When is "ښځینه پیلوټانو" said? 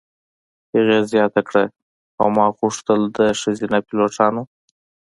3.39-4.43